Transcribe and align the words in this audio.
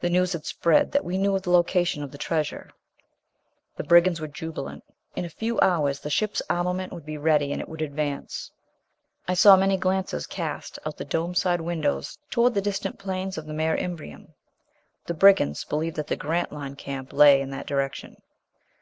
The 0.00 0.10
news 0.10 0.34
had 0.34 0.44
spread 0.44 0.92
that 0.92 1.06
we 1.06 1.16
knew 1.16 1.38
the 1.40 1.48
location 1.50 2.02
of 2.02 2.10
the 2.12 2.18
treasure. 2.18 2.68
The 3.78 3.82
brigands 3.84 4.20
were 4.20 4.28
jubilant. 4.28 4.84
In 5.16 5.24
a 5.24 5.30
few 5.30 5.58
hours 5.60 6.00
the 6.00 6.10
ship's 6.10 6.42
armament 6.50 6.92
would 6.92 7.06
be 7.06 7.16
ready, 7.16 7.50
and 7.50 7.62
it 7.62 7.68
would 7.70 7.80
advance. 7.80 8.50
I 9.26 9.32
saw 9.32 9.56
many 9.56 9.78
glances 9.78 10.26
cast 10.26 10.78
out 10.84 10.98
the 10.98 11.04
dome 11.06 11.34
side 11.34 11.62
windows 11.62 12.18
toward 12.28 12.52
the 12.52 12.60
distant 12.60 12.98
plains 12.98 13.38
of 13.38 13.46
the 13.46 13.54
Mare 13.54 13.78
Imbrium. 13.78 14.34
The 15.06 15.14
brigands 15.14 15.64
believed 15.64 15.96
that 15.96 16.08
the 16.08 16.16
Grantline 16.16 16.76
camp 16.76 17.14
lay 17.14 17.40
in 17.40 17.48
that 17.48 17.66
direction. 17.66 18.18